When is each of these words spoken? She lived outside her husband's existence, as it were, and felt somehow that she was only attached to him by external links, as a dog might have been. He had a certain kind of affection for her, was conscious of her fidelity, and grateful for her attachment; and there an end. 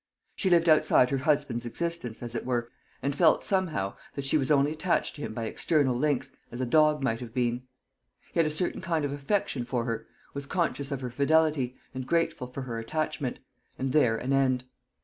She 0.35 0.49
lived 0.49 0.67
outside 0.67 1.11
her 1.11 1.19
husband's 1.19 1.63
existence, 1.67 2.23
as 2.23 2.33
it 2.33 2.43
were, 2.43 2.67
and 3.03 3.15
felt 3.15 3.43
somehow 3.43 3.97
that 4.15 4.25
she 4.25 4.35
was 4.35 4.49
only 4.49 4.71
attached 4.71 5.15
to 5.15 5.21
him 5.21 5.31
by 5.35 5.43
external 5.43 5.95
links, 5.95 6.31
as 6.51 6.59
a 6.59 6.65
dog 6.65 7.03
might 7.03 7.19
have 7.19 7.35
been. 7.35 7.67
He 8.33 8.39
had 8.39 8.47
a 8.47 8.49
certain 8.49 8.81
kind 8.81 9.05
of 9.05 9.11
affection 9.11 9.63
for 9.63 9.85
her, 9.85 10.07
was 10.33 10.47
conscious 10.47 10.91
of 10.91 11.01
her 11.01 11.11
fidelity, 11.11 11.75
and 11.93 12.07
grateful 12.07 12.47
for 12.47 12.63
her 12.63 12.79
attachment; 12.79 13.37
and 13.77 13.91
there 13.91 14.17
an 14.17 14.33
end. 14.33 14.63